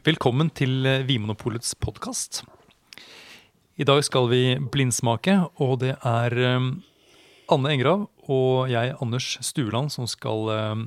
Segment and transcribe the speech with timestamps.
[0.00, 2.38] Velkommen til Vimonopolets podkast.
[3.76, 6.68] I dag skal vi blindsmake, og det er eh,
[7.52, 10.84] Anne Engrav og jeg, Anders Stueland, som skal eh,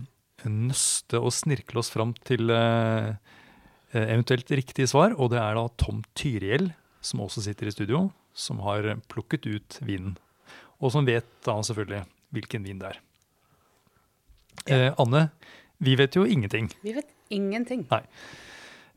[0.49, 3.11] nøste og snirkle oss fram til eh,
[3.93, 5.13] eh, eventuelt riktige svar.
[5.21, 6.71] Og det er da Tom Tyriell,
[7.05, 10.15] som også sitter i studio, som har plukket ut vinen.
[10.81, 12.01] Og som vet da selvfølgelig
[12.33, 12.97] hvilken vin det er.
[14.73, 15.27] Eh, Anne,
[15.77, 16.71] vi vet jo ingenting.
[16.81, 17.85] Vi vet ingenting.
[17.93, 18.01] Nei.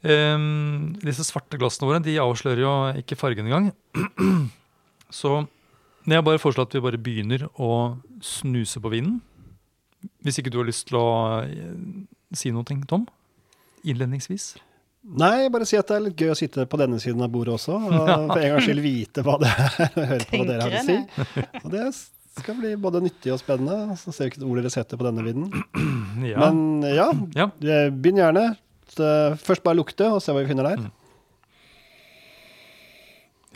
[0.07, 3.71] Ehm, disse svarte glassene våre de avslører jo ikke fargen engang.
[5.19, 5.41] Så
[6.07, 7.71] jeg bare foreslår at vi bare begynner å
[8.23, 9.19] snuse på vinen.
[10.23, 11.09] Hvis ikke du har lyst til å
[11.43, 11.75] eh,
[12.37, 13.07] si noe, Tom?
[13.87, 14.55] Innledningsvis.
[15.17, 17.55] Nei, bare si at det er litt gøy å sitte på denne siden av bordet
[17.55, 17.97] også, og
[18.33, 20.85] for en gangs skyld vite hva det er, og høre på hva dere har å
[20.87, 20.97] si.
[21.63, 21.85] Og det
[22.37, 23.97] skal bli både nyttig og spennende.
[23.99, 25.51] Så ser vi hvilket ord dere setter på denne vinen.
[26.27, 26.47] Ja.
[26.49, 27.45] Men ja, ja.
[27.61, 28.45] eh, begynn gjerne.
[28.97, 29.09] Så
[29.45, 30.87] Først bare lukte, og se hva vi finner der.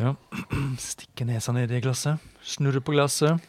[0.00, 0.14] ja.
[0.90, 2.20] Stikke nesa ned i glasset.
[2.44, 3.40] Snurre på glasset.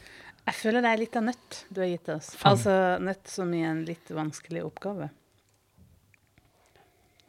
[0.48, 2.32] Jeg føler det er litt av nøtt du har gitt oss.
[2.36, 2.56] Fan.
[2.56, 5.12] Altså nøtt som i en litt vanskelig oppgave.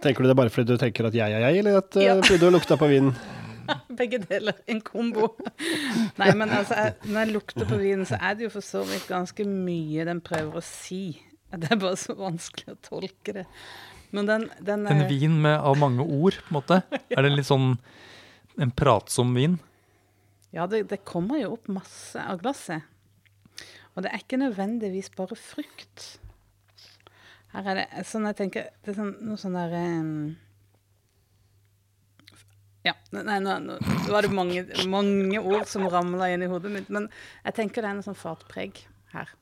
[0.03, 2.17] Tenker du det bare fordi du tenker at jeg er jeg, eller at, eh, Ja.
[2.19, 3.13] fordi du har lukta på vinen?
[4.01, 4.57] Begge deler.
[4.67, 5.29] En kombo.
[6.19, 8.83] Nei, men altså, jeg, når jeg lukter på vinen, så er det jo for så
[8.89, 11.05] vidt ganske mye den prøver å si.
[11.53, 13.47] Det er bare så vanskelig å tolke det.
[14.13, 16.81] Men den, den En eh, vin med, av mange ord, på en måte.
[17.17, 17.77] Er det litt sånn
[18.61, 19.57] en pratsom vin?
[20.53, 22.85] Ja, det, det kommer jo opp masse av glasset.
[23.93, 26.07] Og det er ikke nødvendigvis bare frukt.
[27.53, 30.15] Her er det sånn jeg tenker Det er sånn, noe sånn der um,
[32.85, 32.95] Ja.
[33.15, 33.77] Nei, nå, nå,
[34.09, 36.89] var det mange, mange ord som ramla inn i hodet mitt.
[36.93, 37.09] Men
[37.45, 39.33] jeg tenker det er noe sånn fartpreg her.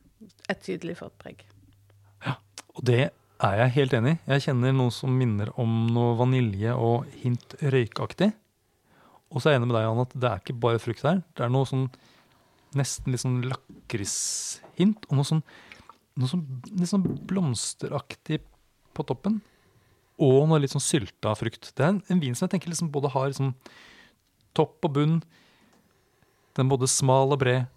[0.51, 1.47] Et tydelig fartpreg.
[2.77, 3.11] Og det
[3.41, 4.15] er jeg helt enig.
[4.29, 8.31] Jeg kjenner noe som minner om noe vanilje og hint røykaktig.
[9.31, 11.23] Og så er jeg enig med deg, Anne, at det er ikke bare frukt her.
[11.39, 11.87] Det er noe sånn
[12.79, 15.43] nesten litt sånn lakrishint, og noe sånn,
[16.21, 16.45] noe sånn
[16.79, 18.43] litt sånn blomsteraktig
[18.95, 19.41] på toppen.
[20.21, 21.73] Og noe litt sånn sylta frukt.
[21.73, 23.55] Det er en, en vin som jeg tenker liksom både har liksom
[24.59, 25.21] topp og bunn.
[26.59, 27.71] Den er både smal og bred.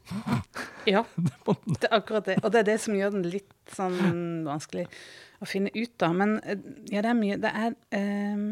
[0.89, 1.03] Ja,
[1.79, 2.39] det er akkurat det.
[2.43, 4.87] Og det er det som gjør den litt sånn vanskelig
[5.43, 6.15] å finne ut av.
[6.19, 6.59] Men eh,
[6.91, 8.43] ja, det er mye Det er eh,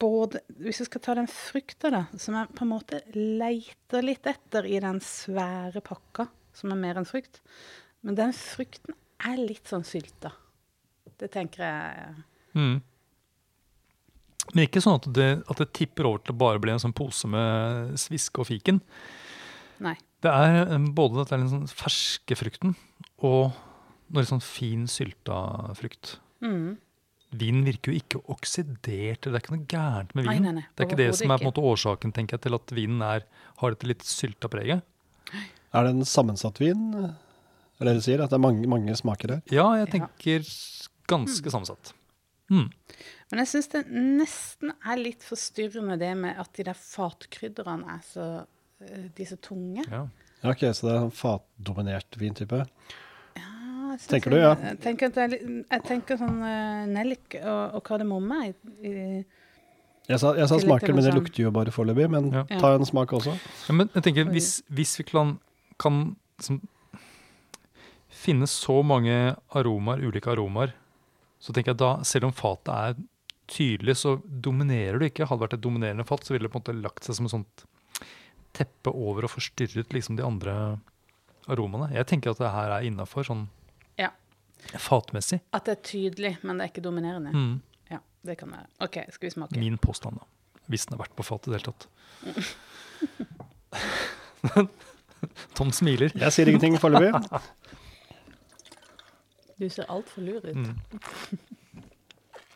[0.00, 4.28] både Hvis vi skal ta den frykta, da, som jeg på en måte leiter litt
[4.28, 7.42] etter i den svære pakka, som er mer enn frukt.
[8.06, 8.96] Men den frukten
[9.28, 10.32] er litt sånn sylta.
[11.18, 12.18] Det tenker jeg
[12.56, 12.80] Mm.
[14.54, 16.96] Men ikke sånn at det, at det tipper over til å bare bli en sånn
[16.96, 18.80] pose med sviske og fiken.
[19.84, 19.94] Nei.
[20.24, 22.74] Det er både både det er den sånn ferske frukten
[23.22, 23.52] og
[24.10, 25.36] noe sånn fin sylta
[25.78, 26.16] frukt.
[26.42, 26.76] Mm.
[27.38, 30.54] Vinen virker jo ikke oksidert, det er ikke noe gærent med Nei, vinen.
[30.56, 32.56] nei, nei, det er ikke det som er på en måte årsaken tenker jeg, til
[32.56, 33.26] at vinen er,
[33.60, 34.80] har dette litt sylta preget.
[35.76, 36.86] Er det en sammensatt vin?
[36.96, 38.22] Er det det du sier?
[38.24, 39.42] At det er mange, mange smaker her?
[39.52, 39.92] Ja, jeg Ja.
[39.98, 40.48] tenker
[41.06, 41.92] ganske sammensatt.
[42.50, 42.70] Mm.
[43.30, 48.00] Men jeg syns det nesten er litt forstyrrende det med at de der fatkrydderne er
[48.08, 48.46] så
[48.86, 49.84] eh, De er så tunge.
[49.90, 50.04] Ja.
[50.42, 52.60] Ja, ok, Så det er en fatdominert vintype?
[53.36, 53.48] Ja,
[53.90, 54.52] jeg Tenker du, ja?
[54.62, 58.38] Jeg tenker, at er jeg tenker sånn uh, nellik og, og kardemomme.
[58.46, 58.52] I,
[58.86, 59.24] i,
[60.08, 62.06] Jeg sa, jeg sa smaker, men det sånn- lukter jo bare foreløpig.
[62.14, 62.44] Men Ja.
[62.60, 63.34] ta en smak også.
[63.68, 65.34] Ja, men jeg tenker, hvis, hvis vi kan,
[65.78, 66.60] kan som,
[68.08, 70.72] finne så mange aromaer, ulike aromaer,
[71.42, 72.96] så tenker jeg da, selv om fatet er
[73.48, 75.26] tydelig, så dominerer du ikke.
[75.28, 77.26] Hadde det vært et dominerende fat, så ville det på en måte lagt seg som
[77.28, 77.66] et sånt
[78.58, 80.54] teppe over og forstyrret liksom de andre
[81.48, 81.92] aromaene.
[81.96, 83.46] Jeg tenker at det her er innafor sånn
[83.98, 84.10] Ja.
[84.76, 85.40] fatmessig.
[85.54, 87.32] at det er tydelig, men det er ikke dominerende.
[87.32, 87.60] Mm.
[87.90, 88.66] Ja, det kan være.
[88.84, 89.58] OK, skal vi smake?
[89.58, 90.26] Min påstand, da.
[90.68, 91.88] Hvis den har vært på fatet i det hele tatt.
[95.58, 96.12] Tom smiler.
[96.14, 97.40] Jeg sier ingenting foreløpig.
[99.58, 100.54] Du ser altfor lur ut.
[100.54, 100.76] Mm.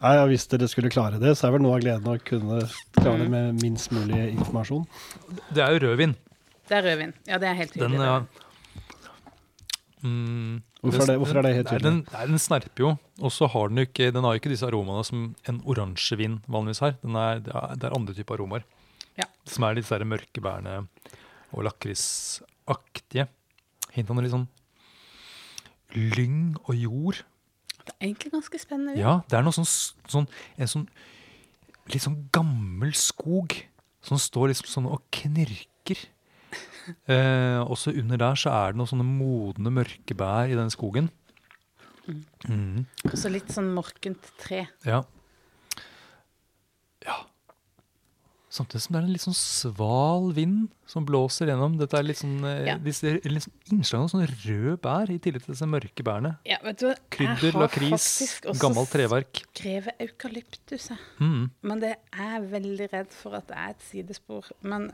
[0.03, 2.59] Nei, ja, Hvis dere skulle klare det, så er vel noe av gleden å kunne
[2.97, 4.83] klare det med minst mulig informasjon.
[5.55, 6.17] Det er jo rødvin.
[6.67, 7.13] Det er rødvin.
[7.29, 8.09] Ja, det er helt Den, tydelig.
[8.09, 8.17] ja,
[10.03, 11.87] mm, Hvorfor er det, hvorfor er det helt tydelig?
[11.87, 12.91] Den, den, den snerper jo,
[13.23, 16.41] og så har den jo ikke Den har jo ikke disse aromaene som en oransjevin
[16.51, 16.97] vanligvis har.
[17.05, 18.67] Den er, det, er, andre typer aromaer.
[19.21, 19.29] Ja.
[19.47, 20.89] Som er disse mørke bærene
[21.53, 23.29] og lakrisaktige.
[23.95, 24.49] Hint av noe litt sånn
[25.95, 27.23] lyng og jord.
[28.03, 28.99] Egentlig ganske spennende.
[28.99, 29.69] Ja, det er noe sånn,
[30.11, 30.27] sånn
[30.59, 30.89] En sånn
[31.91, 33.57] litt sånn gammel skog
[34.03, 36.03] som står liksom sånn og knirker.
[37.07, 41.13] Eh, også under der så er det noen sånne modne mørke bær i den skogen.
[42.51, 42.89] Mm.
[43.07, 44.65] Og så litt sånn morkent tre.
[44.83, 45.05] Ja.
[48.53, 51.79] Samtidig som det er en litt sånn sval vind som blåser gjennom.
[51.81, 52.75] Dette er litt sånn, eh, Ja.
[52.77, 56.35] disse litt sånn innslag av sånne røde bær, i tillegg til disse mørke bærene.
[56.45, 59.33] Ja, vet du, jeg Krydder, har lakris, faktisk også gammelt treverk.
[59.55, 60.89] skrevet eukalyptus.
[60.91, 60.99] jeg.
[61.19, 61.51] Mm.
[61.63, 64.45] Men det er jeg veldig redd for at det er et sidespor.
[64.63, 64.93] Men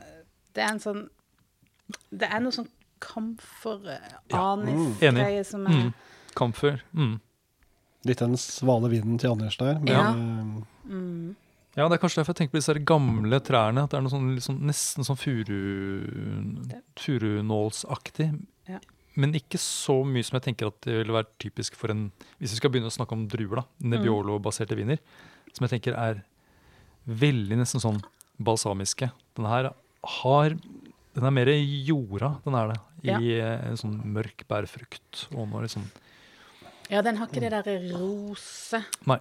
[0.53, 1.09] det er en sånn
[2.15, 2.69] Det er noe sånn
[3.01, 5.93] kamfer-anis-greie som er Mm.
[6.35, 6.79] Kamfer.
[6.95, 7.19] Mm.
[8.05, 9.73] Litt den svale vinden til Anders der.
[9.79, 10.09] Men, Ja.
[10.11, 10.61] eh,
[10.93, 11.35] mm,
[11.79, 13.85] Ja, det er kanskje derfor jeg tenker på disse gamle trærne.
[13.85, 15.59] At det er noe sånn, sånn, nesten sånn furu,
[16.99, 18.33] furunålsaktig.
[18.67, 18.81] Ja.
[19.19, 22.09] Men ikke så mye som jeg tenker at det ville være typisk for en
[22.39, 23.65] Hvis vi skal begynne å snakke om druer, da.
[23.93, 24.99] Nebbiolo-baserte viner.
[25.55, 26.21] Som jeg tenker er
[27.07, 28.03] veldig nesten sånn
[28.39, 29.11] balsamiske.
[29.39, 29.71] Den her
[30.19, 30.59] har
[31.15, 32.79] Den er mer jorda, den er det.
[33.07, 33.55] I ja.
[33.71, 35.25] en sånn mørk bærfrukt.
[35.31, 35.87] Og noe liksom
[36.91, 39.19] Ja, den har ikke det derre rose Nei.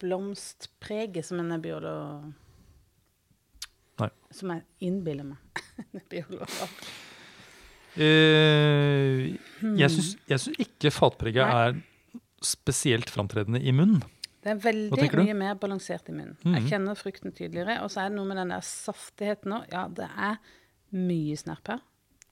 [0.00, 2.32] Blomstpreget som en biolog
[4.00, 4.08] Nei.
[4.32, 5.38] Som jeg innbiller meg.
[7.98, 9.32] Eh,
[9.80, 11.64] jeg syns ikke fatpreget Nei.
[11.66, 11.80] er
[12.46, 13.98] spesielt framtredende i munnen.
[14.40, 16.36] Det er veldig mye mer balansert i munnen.
[16.44, 16.68] Jeg Mhm.
[16.70, 17.82] kjenner frukten tydeligere.
[17.82, 19.66] Og så er det noe med den der saftigheten òg.
[19.72, 20.38] Ja, det er
[20.92, 21.80] mye snerp her.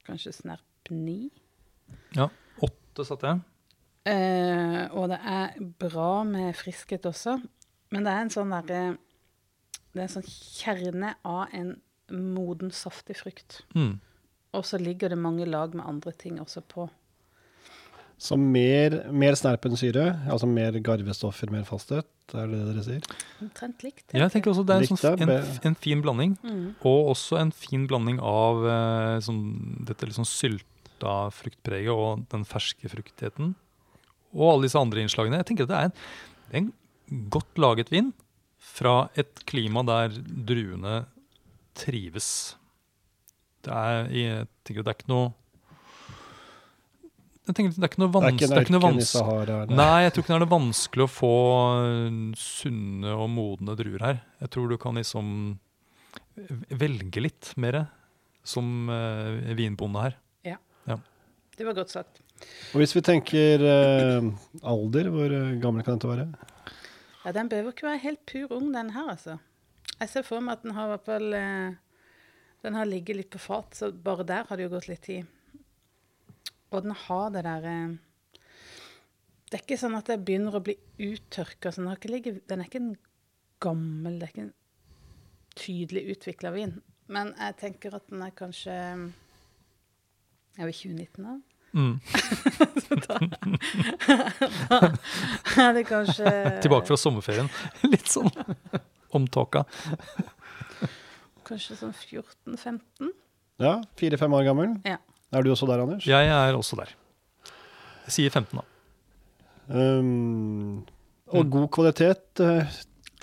[0.07, 1.31] Kanskje snerp ni.
[2.15, 2.29] Ja,
[2.63, 3.41] Åtte satte jeg.
[4.07, 7.43] Eh, og det er bra med friskhet også.
[7.95, 8.81] Men det er en sånn derre
[9.95, 11.77] Det er en sånn kjerne av en
[12.09, 13.63] moden, saftig frukt.
[13.77, 13.99] Mm.
[14.57, 16.87] Og så ligger det mange lag med andre ting også på.
[18.19, 23.05] Så mer, mer snerpensyre, altså mer garvestoffer, mer fasthet, er det det dere sier?
[23.45, 24.03] Omtrent likt.
[24.11, 26.35] Jeg tenker også det er en, sånn, en, en fin blanding.
[26.43, 26.65] Mm.
[26.89, 29.45] Og også en fin blanding av eh, sånn,
[29.87, 33.55] dette sånn sylta fruktpreget og den ferske fruktigheten.
[34.35, 35.39] Og alle disse andre innslagene.
[35.45, 35.97] Jeg tenker at det er en,
[36.49, 36.73] det er en
[37.33, 38.13] godt laget vin
[38.59, 40.15] fra et klima der
[40.49, 41.03] druene
[41.79, 42.57] trives.
[43.65, 45.29] Det er, jeg tenker det er ikke noe
[47.49, 49.55] jeg tenker, Det er ikke noe vanskelig det er ikke en ørken i Sahara?
[49.71, 49.77] Nei.
[49.79, 51.37] Nei, jeg tror ikke det er noe vanskelig å få
[51.81, 54.19] øh, sunne og modne druer her.
[54.45, 55.31] Jeg tror du kan liksom
[56.69, 57.87] velge litt mer
[58.45, 60.19] som uh, vinbonde her.
[61.59, 62.21] Det var godt sagt.
[62.71, 64.29] Og hvis vi tenker uh,
[64.63, 66.27] alder, hvor eh, gammel kan dette være?
[67.29, 69.35] Ja, Den behøver ikke være helt pur ung, den her, altså.
[70.01, 71.75] Jeg ser for meg at den har hvert fall eh,
[72.63, 75.27] Den har ligget litt på fat, så bare der har det jo gått litt tid.
[76.73, 77.93] Og den har det der eh,
[79.45, 81.75] Det er ikke sånn at det begynner å bli uttørka.
[81.77, 81.93] Den,
[82.49, 82.97] den er ikke en
[83.61, 84.57] gammel, det er ikke en
[85.59, 86.79] tydelig utvikla vin.
[87.13, 91.37] Men jeg tenker at den er kanskje Er vi 2019 da?
[91.77, 92.01] Mm.
[95.59, 96.31] Er det kanskje
[96.65, 97.51] Tilbake fra sommerferien.
[97.93, 98.31] Litt sånn
[99.15, 99.65] omtåka.
[101.49, 103.13] Kanskje sånn 14-15?
[103.63, 104.75] Ja, fire-fem år gammel.
[104.87, 104.99] Ja.
[105.35, 106.07] Er du også der, Anders?
[106.09, 106.93] Jeg er også der.
[108.09, 108.65] Jeg sier 15, da.
[109.69, 110.87] Um,
[111.29, 112.41] og god kvalitet.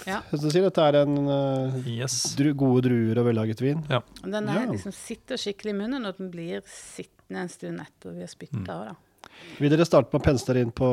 [0.05, 0.21] Eh, Ja.
[0.31, 2.35] Så si dette er en uh, Yes.
[2.35, 3.81] dru, gode druer og vellaget vin.
[4.23, 4.71] Den er Ja.
[4.71, 8.59] liksom sitter skikkelig i munnen, og den blir sittende en stund etter vi har spytta
[8.65, 8.69] Mm.
[8.69, 8.85] av.
[8.87, 8.95] da.
[9.59, 10.85] Vil dere starte med å pense dere inn på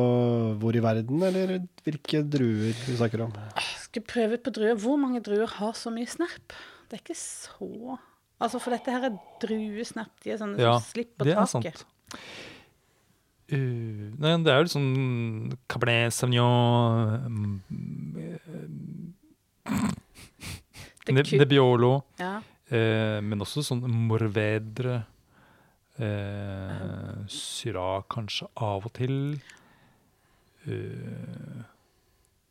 [0.58, 3.32] hvor i verden, eller hvilke druer vi snakker om?
[3.82, 4.74] Skal prøve ut på druer.
[4.76, 6.52] Hvor mange druer har så mye snerp?
[6.88, 7.98] Det er ikke så
[8.40, 10.10] Altså, for dette her er druesnerp.
[10.24, 11.76] De er sånne Ja, som slipper Det er taket.
[11.78, 11.84] sant.
[13.52, 17.60] Uh, nei, det er jo litt sånn Cabernet Sauvignon mm,
[18.14, 19.12] Det Ne ku-
[21.12, 21.96] Nebbiolo.
[22.20, 22.36] Ja.
[22.72, 25.02] Eh, men også sånn morvedre.
[26.00, 29.18] Eh, Syra kanskje av og til.
[30.64, 31.62] Eh,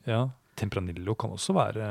[0.09, 0.21] ja.
[0.61, 1.85] Tempranillo kan også være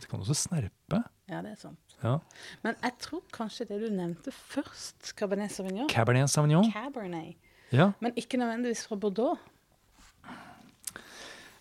[0.00, 1.02] Det kan også snerpe.
[1.28, 1.78] ja, det er sant.
[2.02, 2.16] Ja.
[2.64, 5.88] Men jeg tror kanskje det du nevnte først, Cabernet Sauvignon.
[5.92, 6.66] Cabernet Sauvignon.
[6.72, 7.36] Cabernet.
[7.70, 7.92] Ja.
[8.00, 9.38] Men ikke nødvendigvis fra Bordeaux.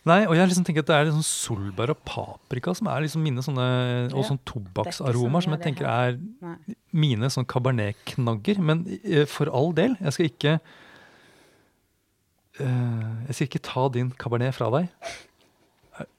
[0.09, 3.21] Nei, og jeg liksom tenker at det er liksom solbær og paprika som er liksom
[3.21, 3.65] mine sånne
[4.09, 6.55] Og sånn er tobakksaromaer som jeg tenker er Nei.
[7.03, 8.61] mine sånn cabernet-knagger.
[8.65, 10.55] Men eh, for all del, jeg skal ikke
[12.65, 14.89] uh, Jeg skal ikke ta din cabernet fra deg.
[16.01, 16.09] Eh,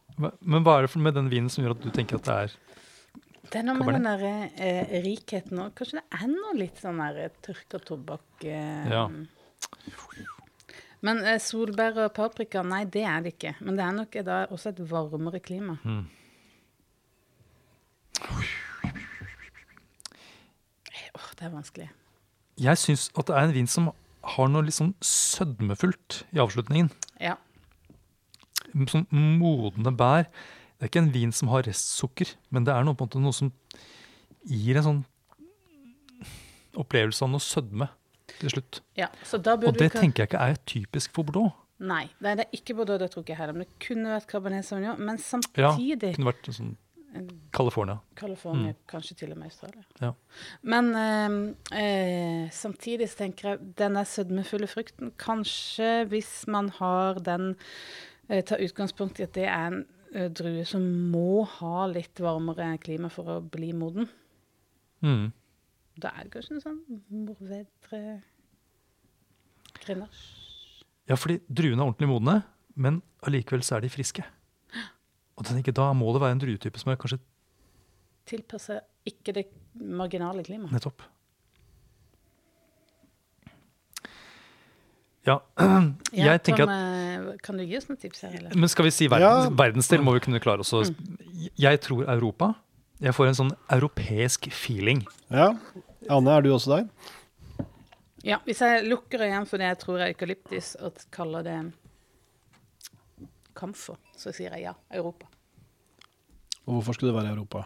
[0.47, 2.39] Men hva er det for med den vinen som gjør at du tenker at det
[2.45, 2.55] er
[3.51, 4.23] Det er noe med den der,
[4.63, 5.75] eh, rikheten òg.
[5.75, 9.09] Kanskje det er noe litt sånn der tørka tobakk eh, Ja.
[11.03, 13.57] Men eh, solbær og paprika, nei, det er det ikke.
[13.61, 15.79] Men det er nok da også et varmere klima.
[15.83, 16.05] mm.
[21.13, 21.89] Åh, det er vanskelig.
[22.63, 23.91] Jeg syns at det er en vin som
[24.37, 26.93] har noe litt sånn sødmefullt i avslutningen.
[27.21, 27.35] Ja.
[28.89, 30.29] Sånn modne bær.
[30.79, 33.23] Det er ikke en vin som har restsukker, men det er noe, på en måte,
[33.23, 33.51] noe som
[34.49, 35.03] gir en sånn
[36.79, 37.91] opplevelse av noe sødme
[38.41, 38.83] til slutt.
[38.99, 41.59] Ja, Og det vi tenker jeg ikke er typisk for Bordeaux.
[41.83, 43.57] Nei, nei, det er ikke Bordeaux, det tror jeg heller.
[43.57, 45.01] Men det kunne vært Cabernet Sauvignon.
[45.03, 46.77] Men Ja, samtidig Det kunne vært sånn
[47.53, 47.99] California.
[48.17, 49.83] California, kanskje til og med Australia.
[49.83, 50.05] Mm.
[50.07, 50.13] Ja.
[50.63, 57.21] Men eh, eh, samtidig så tenker jeg den der sødmefulle frukten Kanskje hvis man har
[57.21, 57.57] den
[58.29, 59.85] eh, Tar utgangspunkt i at det er en
[60.15, 64.09] eh, drue som må ha litt varmere klima for å bli moden.
[65.03, 65.33] Mm.
[66.01, 66.79] Da er det kanskje noe sånn
[67.13, 68.23] morvedre
[69.83, 70.23] grenache.
[71.11, 72.37] Ja, fordi druene er ordentlig modne,
[72.81, 74.25] men allikevel så er de friske.
[75.37, 77.19] Og jeg tenker, Da må det være en druetype som er kanskje
[78.29, 80.71] Tilpasser ikke det marginale klimaet.
[80.73, 81.03] nettopp
[85.27, 85.39] Ja,
[86.13, 88.55] Ja, jeg tenker Tom, at eh, Kan du gi oss noen tips her, eller?
[88.59, 89.51] Men skal vi si verden, Ja.
[89.59, 91.49] verdensdel, må vi kunne klare oss Mm.
[91.59, 92.55] Jeg tror Europa.
[93.03, 95.01] Jeg får en sånn europeisk feeling.
[95.33, 95.49] Ja.
[96.13, 96.85] Anne, er du også der?
[98.23, 101.57] Ja, hvis jeg lukker øynene for det jeg tror er eukalyptus, og kaller det
[103.59, 104.77] kamfer, så sier jeg ja.
[104.95, 105.27] Europa.
[106.63, 107.65] Og hvorfor skulle det være Europa?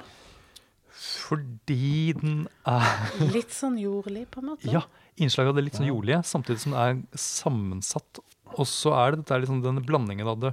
[0.96, 2.86] Fordi den er
[3.36, 4.72] Litt sånn jordlig, på en måte.
[4.72, 4.86] Ja,
[5.20, 8.24] Innslaget av det litt sånn jordlige, samtidig som det er sammensatt.
[8.56, 10.50] Og så er det dette er liksom denne blandingen av det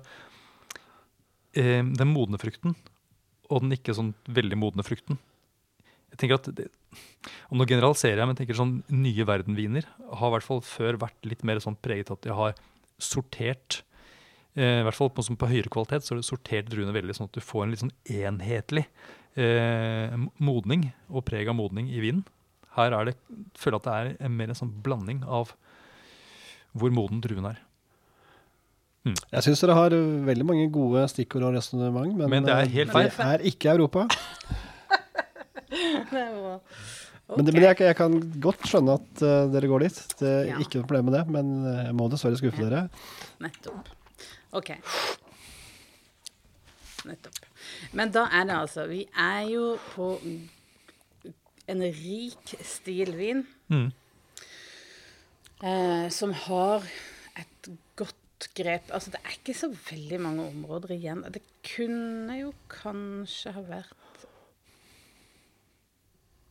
[1.60, 2.76] eh, Den modne frukten
[3.50, 5.20] og den ikke sånn veldig modne frukten.
[6.14, 6.68] Jeg tenker at det,
[7.50, 9.88] og Nå generaliserer jeg, men jeg tenker sånn nye verdenviner
[10.20, 12.54] har i hvert fall før vært litt mer sånn preget at de har
[13.02, 13.82] sortert
[14.54, 17.18] eh, I hvert fall på, sånn på høyere kvalitet så har de sortert druene veldig,
[17.18, 18.86] sånn at du får en litt sånn enhetlig
[19.42, 22.24] eh, modning og preg av modning i vinen.
[22.78, 23.18] Her er det,
[23.58, 25.56] føler jeg at det er mer en sånn blanding av
[26.78, 27.60] hvor moden druen er.
[29.04, 29.90] Jeg syns dere har
[30.30, 33.28] veldig mange gode stikkord og resonnement, men, Men det er eh, helt det feil.
[33.34, 34.06] er ikke Europa.
[36.14, 37.38] Det.
[37.38, 40.00] Men, det, men jeg, jeg kan godt skjønne at uh, dere går dit.
[40.20, 40.58] Det er Ja.
[40.62, 42.68] ikke noe problem med det, men eh, jeg må dessverre skuffe Ja.
[42.70, 42.82] dere.
[43.42, 43.90] Nettopp.
[44.60, 44.70] OK.
[47.10, 47.40] Nettopp.
[47.98, 49.64] Men da er det altså Vi er jo
[49.96, 50.12] på
[51.74, 53.90] en rik stilvin Mm.
[55.64, 56.84] uh, som har
[57.40, 57.70] et
[58.44, 58.92] godt grep.
[58.94, 61.24] Altså, det er ikke så veldig mange områder igjen.
[61.34, 61.42] Det
[61.76, 64.00] kunne jo kanskje ha vært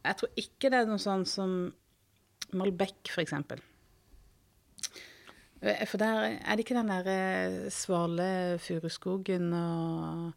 [0.02, 1.50] Jeg tror ikke det er noe sånn som
[2.58, 3.60] Malbec, for eksempel.
[5.62, 10.32] Eh, For der er det ikke den der eh, svale furuskogen og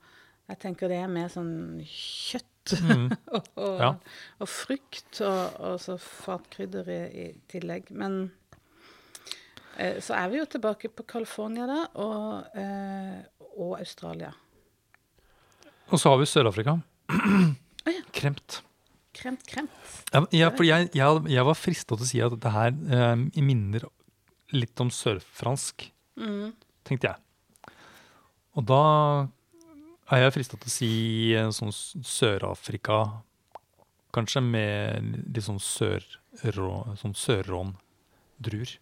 [0.47, 3.11] Jeg tenker det er mer sånn kjøtt Mm.
[3.37, 3.89] og, og, Ja.
[4.41, 7.91] og frukt og, og så fatkrydder i, i tillegg.
[7.93, 8.31] Men
[9.99, 13.19] så er vi jo tilbake på California da, og, eh,
[13.57, 14.31] og Australia.
[15.91, 16.77] Og så har vi Sør-Afrika.
[17.85, 18.01] ja.
[18.15, 18.61] Kremt.
[19.15, 19.71] Kremt, kremt.
[20.11, 23.41] Ja, ja, fordi jeg, jeg, jeg var frista til å si at det her eh,
[23.43, 23.85] minner
[24.55, 26.53] litt om sørfransk, Mm.
[26.87, 27.73] tenkte jeg.
[28.55, 29.27] Og da
[30.15, 30.89] er jeg frista til å si
[31.35, 33.01] eh, sånn Sør-Afrika,
[34.15, 38.77] kanskje, med litt sånn sør- sånn sørrån-druer.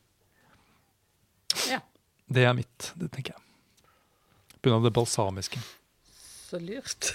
[2.32, 3.40] Det er mitt, det tenker jeg.
[4.72, 5.60] Av det balsamiske.
[6.48, 7.10] så lurt.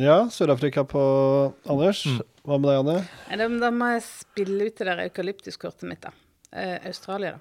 [0.00, 1.00] Ja, Sør-Afrika på
[1.68, 2.04] Anders.
[2.06, 2.20] Mm.
[2.44, 2.94] Hva med deg, Anne?
[3.40, 6.12] Da, da må jeg spille ut det der eukalyptuskortet mitt, da.
[6.52, 7.40] Eh, Australia, da.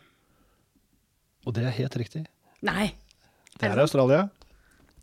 [1.48, 2.26] Og det er helt riktig.
[2.68, 2.90] Nei,
[3.60, 4.30] Det er Australia.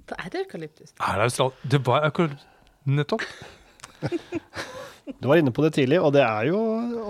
[0.06, 0.92] da er det eukalyptus.
[1.00, 1.56] Er det Australia?
[1.64, 2.44] Det var eukalyptus.
[2.86, 3.22] nettopp.
[5.06, 6.58] Du var inne på det tidlig, og det er jo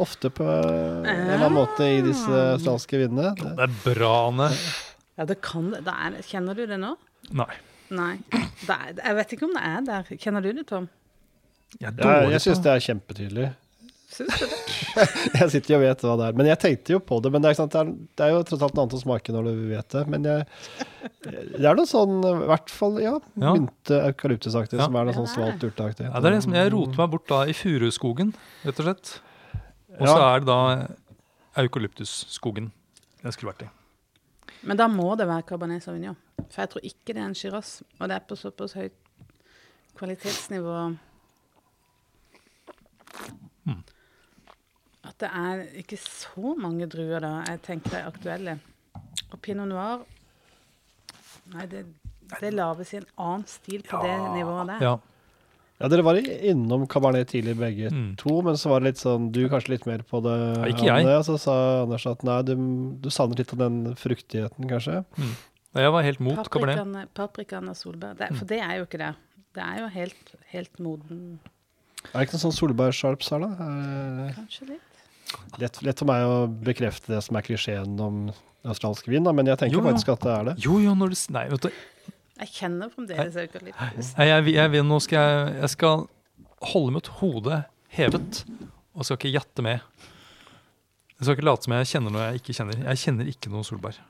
[0.05, 3.31] ofte på en eller annen måte i disse australske vindene.
[3.39, 4.51] Det, Det er bra, Anne.
[5.17, 5.81] Ja, det kan det.
[5.89, 6.93] Er, kjenner du det nå?
[7.41, 7.55] Nei.
[7.97, 8.13] Nei.
[8.29, 10.11] Det er, jeg vet ikke om det er der.
[10.21, 10.91] Kjenner du det, Tom?
[11.81, 13.49] Jeg jeg, jeg syns det er kjempetydelig.
[14.07, 14.59] Syns du det?
[15.41, 16.37] Jeg sitter jo og vet hva det er.
[16.39, 17.31] Men jeg tenkte jo på det.
[17.35, 19.01] Men det er, ikke sant, det er, det er jo tross alt noe annet å
[19.03, 20.03] smake når du vet det.
[20.15, 20.45] Men jeg,
[21.27, 23.55] det er noe sånn, i hvert fall, ja, Ja.
[23.57, 24.87] mynte eukalyptusaktig, Ja.
[24.87, 26.07] som er noe sånn svalt urteaktig.
[26.07, 28.31] Ja, det er det som jeg roter meg bort da i furuskogen,
[28.65, 29.17] rett og slett.
[29.99, 30.31] Og så Ja.
[30.37, 30.61] er det da
[31.65, 32.71] eukalyptusskogen
[33.25, 33.71] jeg skulle vært i.
[34.67, 36.17] Men da må det være Cabernet Sauvignon.
[36.51, 37.83] For jeg tror ikke det er en Shiraz.
[38.01, 38.95] Og det er på såpass høyt
[39.99, 40.97] kvalitetsnivå
[45.17, 48.59] at det er ikke så mange druer da jeg tenker er aktuelle.
[49.33, 50.05] Og pinot noir
[51.55, 51.85] Nei, det,
[52.41, 54.81] det lages i en annen stil på det nivået der.
[54.83, 54.97] Ja.
[55.77, 58.17] Ja, dere var innom Cabernet tidlig begge Mm.
[58.17, 60.87] to, men så var det litt sånn, du kanskje litt mer på det, Ja, ikke
[60.89, 61.05] jeg.
[61.05, 62.55] Anne, så sa Anders at nei, du,
[63.05, 65.05] du savner litt av den fruktigheten, kanskje.
[65.77, 67.13] Og jeg var helt mot Cabernet.
[67.15, 68.17] Paprikaen, og solbær.
[68.17, 69.13] Det, for det er jo ikke det.
[69.55, 71.21] Det er jo helt, helt moden
[72.09, 73.53] Er det ikke noe sånn solbærsharps her, da?
[73.69, 74.96] Eh, Kanskje litt.
[75.61, 78.27] Lett, lett for meg å bekrefte det som er klisjeen om
[78.67, 79.89] australsk vin, da, men jeg tenker Jo, jo.
[79.91, 80.55] faktisk at det er det.
[80.63, 81.71] Jo, jo, når du Nei, vet du.
[82.37, 84.11] Jeg kjenner fremdeles eukalyptus.
[84.19, 86.05] Nei, jeg, jeg, jeg, nå skal jeg, jeg skal
[86.73, 87.63] holde mitt hode
[87.97, 88.43] hevet,
[88.97, 89.81] og skal ikke jatte med.
[91.17, 92.83] Jeg skal ikke late som jeg kjenner noe jeg ikke kjenner.
[92.91, 94.01] Jeg kjenner ikke noe solbær.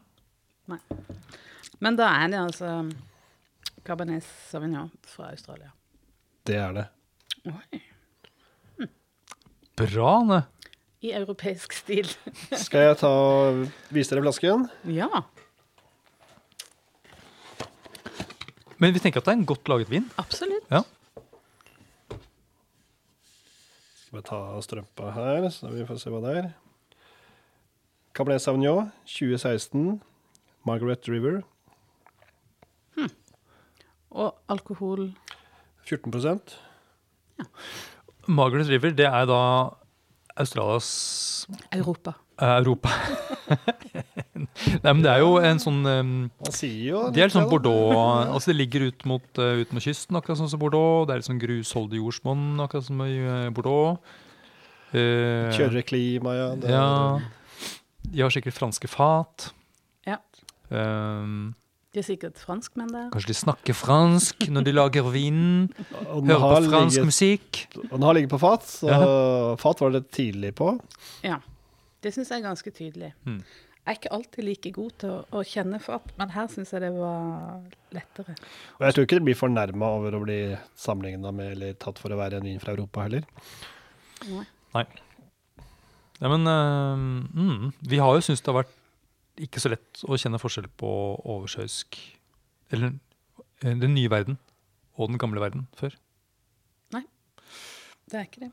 [1.79, 2.73] Men da er det altså
[3.87, 5.71] Cabernet Sauvignon fra Australia.
[6.47, 6.87] Det er det.
[7.47, 7.83] Oi.
[9.77, 10.41] Bra, Anne.
[11.07, 12.09] I europeisk stil.
[12.67, 13.63] Skal jeg ta og
[13.95, 14.67] vise dere flasken?
[14.91, 15.23] Ja.
[18.83, 20.11] Men vi tenker at det er en godt laget vin.
[20.21, 20.67] Absolutt.
[20.73, 20.83] Ja.
[24.03, 26.51] Skal vi ta strømpa her, så vi får se hva det er.
[28.17, 30.01] Cabernet Sauvignon 2016.
[30.67, 31.45] Margaret River
[34.11, 35.13] Og alkohol
[35.87, 36.41] 14
[37.39, 37.45] ja.
[38.27, 39.43] Margaret River, det er da
[40.37, 42.15] Australias Europa.
[42.41, 42.93] eh, Europa.
[44.37, 46.11] Nei, men det er jo en sånn um,
[46.43, 47.51] Man sier jo Det er liksom sånn.
[47.53, 51.07] Bordeaux altså Det ligger ut mot, uh, ut mot kysten, akkurat sånn som Bordeaux.
[51.07, 54.01] Det er litt sånn grusholdig jordsmonn, akkurat som i uh, Bordeaux.
[54.93, 56.49] Uh, Kjørere klima, ja.
[56.61, 56.89] Det, Ja.
[58.07, 59.49] De har sikkert franske fat.
[60.07, 60.21] Ja.
[60.71, 61.55] Um,
[61.97, 63.07] De er sikkert franskmenn der.
[63.09, 65.39] kanskje de snakker fransk når de lager vin.
[65.89, 67.61] Hører på fransk ligget- musikk.
[67.87, 70.75] Og den har ligget på fat, så fat var det tidlig på.
[71.25, 71.39] Ja.
[72.05, 73.15] Det syns jeg er ganske tydelig.
[73.25, 73.41] Mm.
[73.41, 76.85] Jeg er ikke alltid like god til å, å kjenne fat, men her syns jeg
[76.85, 77.65] det var
[77.97, 78.37] lettere.
[78.77, 80.41] Og jeg tror ikke det blir fornærma over å bli
[80.77, 83.25] sammenligna med eller tatt for å være en vin fra Europa heller.
[84.77, 84.85] Nei.
[86.21, 86.97] Ja, men uh,
[87.33, 88.77] mm, vi har jo syntes det har vært
[89.43, 90.91] ikke så lett å kjenne forskjell på
[91.25, 91.99] oversjøisk
[92.75, 92.95] Eller
[93.63, 94.39] eh, den nye verden
[94.97, 95.93] og den gamle verden før.
[96.95, 97.03] Nei,
[98.09, 98.51] Det er ikke det.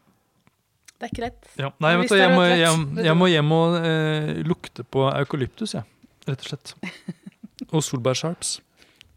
[1.00, 1.48] Det er ikke lett.
[1.60, 5.06] Ja, nei, Men vet du, jeg, må, jeg, jeg må hjem og eh, lukte på
[5.10, 5.88] eukalyptus, jeg.
[6.28, 6.76] Rett og slett.
[7.74, 8.58] Og solbærsharps.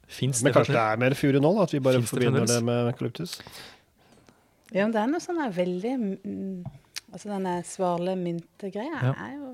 [0.07, 2.55] Fins det Men kanskje det er mer furu nå, at vi bare Finns forbinder det,
[2.55, 3.37] det med eukalyptus.
[4.71, 6.65] Ja, men det er noe sånn veldig mm,
[7.13, 9.13] Altså denne svale myntegreia Ja.
[9.27, 9.46] er jo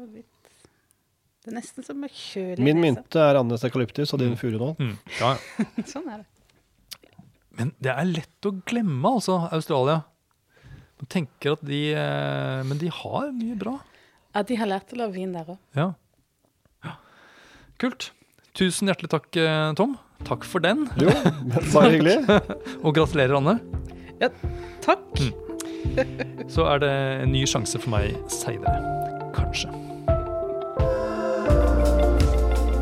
[1.43, 2.85] Det er nesten som å kjøle Min nesa.
[2.85, 4.69] mynte er Annes eukalyptus, og din furu nå.
[4.79, 5.33] Mm, ja.
[5.93, 6.29] Sånn er det.
[7.59, 10.05] Men det er lett å glemme, altså, Australia.
[11.03, 13.75] Man tenker at de eh, Men de har mye bra.
[14.33, 15.59] Ja, de har lært å lage vin der òg.
[15.77, 15.89] Ja.
[16.87, 16.95] ja.
[17.83, 18.13] Kult.
[18.57, 19.99] Tusen hjertelig takk, eh, Tom.
[20.23, 20.87] Takk for den.
[21.03, 21.11] Jo,
[21.75, 22.21] bare hyggelig.
[22.87, 23.59] Og gratulerer, Anne.
[24.87, 25.19] Takk!
[26.47, 26.93] Så er det
[27.27, 28.79] en ny sjanse for meg seinere.
[29.35, 29.82] Kanskje.